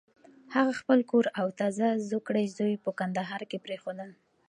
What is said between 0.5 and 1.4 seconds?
هغه خپل کور